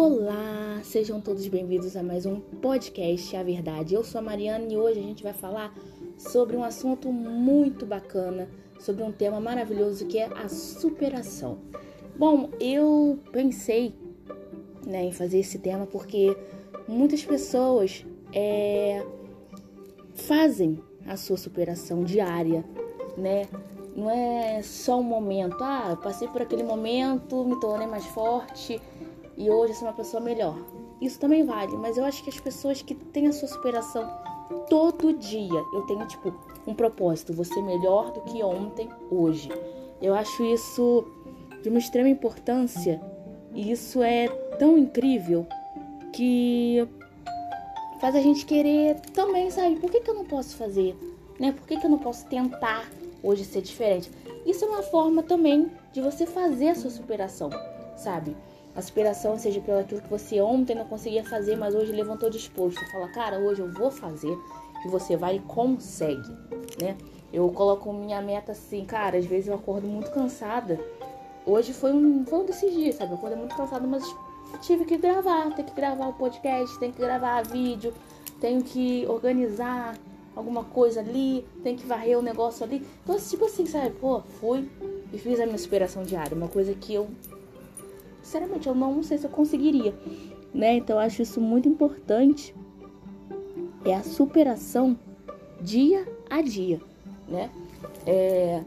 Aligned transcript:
Olá, 0.00 0.80
sejam 0.84 1.20
todos 1.20 1.48
bem-vindos 1.48 1.96
a 1.96 2.04
mais 2.04 2.24
um 2.24 2.38
podcast 2.38 3.36
A 3.36 3.42
Verdade. 3.42 3.94
Eu 3.94 4.04
sou 4.04 4.20
a 4.20 4.22
Mariana 4.22 4.72
e 4.72 4.76
hoje 4.76 5.00
a 5.00 5.02
gente 5.02 5.24
vai 5.24 5.32
falar 5.32 5.74
sobre 6.16 6.56
um 6.56 6.62
assunto 6.62 7.12
muito 7.12 7.84
bacana, 7.84 8.48
sobre 8.78 9.02
um 9.02 9.10
tema 9.10 9.40
maravilhoso 9.40 10.06
que 10.06 10.16
é 10.16 10.26
a 10.26 10.48
superação. 10.48 11.58
Bom, 12.16 12.48
eu 12.60 13.18
pensei 13.32 13.92
né, 14.86 15.02
em 15.02 15.10
fazer 15.10 15.40
esse 15.40 15.58
tema 15.58 15.84
porque 15.84 16.36
muitas 16.86 17.24
pessoas 17.24 18.06
é, 18.32 19.04
fazem 20.14 20.78
a 21.08 21.16
sua 21.16 21.36
superação 21.36 22.04
diária, 22.04 22.64
né? 23.16 23.48
Não 23.96 24.08
é 24.08 24.62
só 24.62 25.00
um 25.00 25.02
momento, 25.02 25.56
ah, 25.60 25.98
passei 26.00 26.28
por 26.28 26.40
aquele 26.40 26.62
momento, 26.62 27.44
me 27.44 27.58
tornei 27.58 27.88
mais 27.88 28.04
forte 28.06 28.80
e 29.38 29.48
hoje 29.48 29.72
sou 29.74 29.86
uma 29.86 29.94
pessoa 29.94 30.20
melhor. 30.20 30.58
Isso 31.00 31.18
também 31.18 31.44
vale, 31.44 31.76
mas 31.76 31.96
eu 31.96 32.04
acho 32.04 32.24
que 32.24 32.28
as 32.28 32.40
pessoas 32.40 32.82
que 32.82 32.92
têm 32.94 33.28
a 33.28 33.32
sua 33.32 33.48
superação 33.48 34.04
todo 34.68 35.12
dia, 35.12 35.64
eu 35.72 35.82
tenho 35.82 36.04
tipo 36.06 36.34
um 36.66 36.74
propósito, 36.74 37.32
você 37.32 37.62
melhor 37.62 38.10
do 38.10 38.20
que 38.22 38.42
ontem, 38.42 38.88
hoje. 39.10 39.48
Eu 40.02 40.12
acho 40.14 40.44
isso 40.44 41.06
de 41.62 41.68
uma 41.68 41.78
extrema 41.78 42.08
importância 42.08 43.00
e 43.54 43.70
isso 43.70 44.02
é 44.02 44.26
tão 44.58 44.76
incrível 44.76 45.46
que 46.12 46.86
faz 48.00 48.16
a 48.16 48.20
gente 48.20 48.44
querer 48.44 48.98
também, 49.14 49.50
sabe? 49.50 49.76
Por 49.76 49.90
que, 49.90 50.00
que 50.00 50.10
eu 50.10 50.14
não 50.14 50.24
posso 50.24 50.56
fazer? 50.56 50.96
Né? 51.38 51.52
Por 51.52 51.64
que, 51.64 51.76
que 51.76 51.86
eu 51.86 51.90
não 51.90 51.98
posso 51.98 52.26
tentar 52.26 52.90
hoje 53.22 53.44
ser 53.44 53.62
diferente? 53.62 54.10
Isso 54.44 54.64
é 54.64 54.68
uma 54.68 54.82
forma 54.82 55.22
também 55.22 55.70
de 55.92 56.00
você 56.00 56.26
fazer 56.26 56.70
a 56.70 56.74
sua 56.74 56.90
superação, 56.90 57.50
sabe? 57.96 58.36
A 58.78 58.80
superação 58.80 59.36
seja 59.36 59.60
pelo 59.60 59.80
aquilo 59.80 60.00
que 60.00 60.08
você 60.08 60.40
ontem 60.40 60.72
não 60.72 60.84
conseguia 60.84 61.24
fazer, 61.24 61.56
mas 61.56 61.74
hoje 61.74 61.90
levantou 61.90 62.30
disposto. 62.30 62.78
Fala, 62.92 63.08
cara, 63.08 63.36
hoje 63.40 63.60
eu 63.60 63.72
vou 63.72 63.90
fazer. 63.90 64.32
E 64.84 64.88
você 64.88 65.16
vai 65.16 65.34
e 65.34 65.40
consegue, 65.40 66.30
né? 66.80 66.96
Eu 67.32 67.50
coloco 67.50 67.92
minha 67.92 68.22
meta 68.22 68.52
assim, 68.52 68.84
cara, 68.84 69.18
às 69.18 69.26
vezes 69.26 69.48
eu 69.48 69.54
acordo 69.56 69.88
muito 69.88 70.12
cansada. 70.12 70.78
Hoje 71.44 71.72
foi 71.72 71.92
um, 71.92 72.24
foi 72.24 72.38
um 72.38 72.46
desses 72.46 72.72
dias, 72.72 72.94
sabe? 72.94 73.10
Eu 73.10 73.16
acordei 73.16 73.36
muito 73.36 73.56
cansada, 73.56 73.84
mas 73.84 74.04
tive 74.60 74.84
que 74.84 74.96
gravar, 74.96 75.52
tem 75.56 75.64
que 75.64 75.74
gravar 75.74 76.06
o 76.06 76.12
podcast, 76.12 76.78
tem 76.78 76.92
que 76.92 77.00
gravar 77.00 77.42
vídeo, 77.42 77.92
tenho 78.40 78.62
que 78.62 79.04
organizar 79.08 79.98
alguma 80.36 80.62
coisa 80.62 81.00
ali, 81.00 81.44
tem 81.64 81.74
que 81.74 81.84
varrer 81.84 82.16
o 82.16 82.22
negócio 82.22 82.62
ali. 82.62 82.86
Então, 83.02 83.18
tipo 83.18 83.44
assim, 83.44 83.66
sabe? 83.66 83.90
Pô, 84.00 84.20
fui 84.38 84.70
e 85.12 85.18
fiz 85.18 85.40
a 85.40 85.46
minha 85.46 85.58
superação 85.58 86.04
diária, 86.04 86.36
uma 86.36 86.46
coisa 86.46 86.72
que 86.74 86.94
eu, 86.94 87.08
sinceramente, 88.28 88.68
eu 88.68 88.74
não 88.74 89.02
sei 89.02 89.16
se 89.16 89.24
eu 89.26 89.30
conseguiria, 89.30 89.94
né? 90.52 90.76
Então, 90.76 90.96
eu 90.96 91.00
acho 91.00 91.22
isso 91.22 91.40
muito 91.40 91.66
importante. 91.66 92.54
É 93.84 93.94
a 93.94 94.02
superação 94.02 94.98
dia 95.62 96.06
a 96.28 96.42
dia, 96.42 96.78
né? 97.26 97.50
É, 98.06 98.62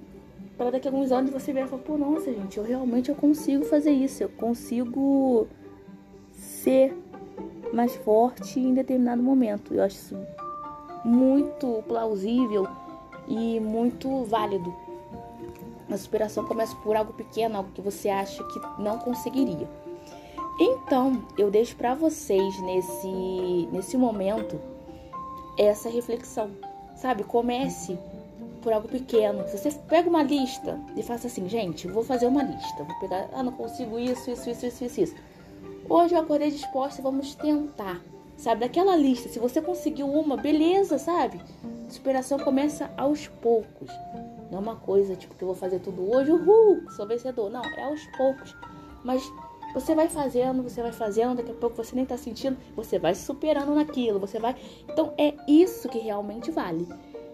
para 0.58 0.72
daqui 0.72 0.88
a 0.88 0.92
alguns 0.92 1.12
anos 1.12 1.30
você 1.30 1.54
ver 1.54 1.66
e 1.66 1.68
falar, 1.68 1.84
pô, 1.84 1.96
nossa, 1.96 2.34
gente, 2.34 2.58
eu 2.58 2.64
realmente 2.64 3.10
eu 3.10 3.16
consigo 3.16 3.64
fazer 3.66 3.92
isso, 3.92 4.24
eu 4.24 4.30
consigo 4.30 5.48
ser 6.34 6.98
mais 7.72 7.96
forte 7.98 8.60
em 8.60 8.74
determinado 8.74 9.22
momento. 9.22 9.76
Eu 9.76 9.84
acho 9.84 9.96
isso 9.96 10.18
muito 11.06 11.84
plausível 11.88 12.68
e 13.28 13.60
muito 13.60 14.24
válido. 14.24 14.74
A 15.92 15.98
superação 15.98 16.46
começa 16.46 16.76
por 16.78 16.96
algo 16.96 17.14
pequeno, 17.14 17.58
algo 17.58 17.72
que 17.72 17.82
você 17.82 18.10
acha 18.10 18.44
que 18.46 18.60
não 18.82 18.98
conseguiria. 18.98 19.70
Então, 20.60 21.24
eu 21.38 21.52
deixo 21.52 21.76
para 21.76 21.94
vocês 21.94 22.62
nesse 22.62 23.68
nesse 23.72 23.98
momento 23.98 24.60
essa 25.58 25.90
reflexão. 25.90 26.52
Sabe, 26.96 27.24
comece 27.24 27.98
por 28.62 28.72
algo 28.72 28.88
pequeno. 28.88 29.44
Você 29.48 29.72
pega 29.90 30.08
uma 30.08 30.24
lista 30.24 30.80
e 30.96 31.02
faça 31.02 31.28
assim, 31.28 31.50
gente, 31.50 31.88
vou 31.88 32.04
fazer 32.04 32.28
uma 32.28 32.44
lista. 32.44 32.84
Vou 32.84 33.00
pegar, 33.00 33.28
ah, 33.34 33.44
não 33.44 33.52
consigo 33.52 33.98
isso, 34.00 34.30
isso, 34.30 34.50
isso, 34.50 34.66
isso, 34.66 34.86
isso. 34.86 35.02
isso. 35.02 35.16
Hoje 35.90 36.14
eu 36.14 36.22
acordei 36.22 36.52
disposta, 36.52 37.02
vamos 37.02 37.36
tentar. 37.36 38.02
Sabe, 38.38 38.62
daquela 38.62 38.96
lista, 38.96 39.30
se 39.30 39.38
você 39.38 39.62
conseguiu 39.62 40.08
uma, 40.08 40.36
beleza, 40.36 40.98
sabe? 40.98 41.40
Superação 41.90 42.40
começa 42.40 42.90
aos 42.98 43.28
poucos. 43.28 43.92
Não 44.52 44.58
é 44.58 44.62
uma 44.62 44.76
coisa 44.76 45.16
tipo 45.16 45.34
que 45.34 45.44
eu 45.44 45.48
vou 45.48 45.56
fazer 45.56 45.80
tudo 45.80 46.14
hoje, 46.14 46.30
uhul, 46.30 46.92
sou 46.92 47.08
vencedor. 47.08 47.50
Não, 47.50 47.64
é 47.64 47.84
aos 47.84 48.06
poucos. 48.18 48.54
Mas 49.02 49.24
você 49.74 49.96
vai 49.96 50.10
fazendo, 50.10 50.62
você 50.62 50.82
vai 50.82 50.92
fazendo, 50.92 51.38
daqui 51.38 51.52
a 51.52 51.56
pouco 51.56 51.78
você 51.78 51.96
nem 51.96 52.06
tá 52.06 52.18
sentindo, 52.18 52.58
você 52.76 53.00
vai 53.00 53.16
superando 53.16 53.74
naquilo, 53.74 54.20
você 54.20 54.38
vai. 54.40 54.56
Então 54.90 55.14
é 55.18 55.34
isso 55.48 55.88
que 55.88 56.00
realmente 56.00 56.52
vale, 56.52 56.86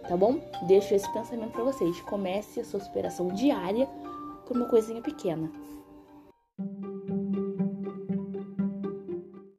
tá 0.08 0.16
bom? 0.16 0.40
Deixo 0.68 0.94
esse 0.94 1.12
pensamento 1.12 1.54
para 1.54 1.64
vocês. 1.64 2.00
Comece 2.02 2.60
a 2.60 2.64
sua 2.64 2.80
superação 2.80 3.30
diária 3.30 3.88
por 4.46 4.56
uma 4.56 4.68
coisinha 4.68 5.02
pequena. 5.02 5.52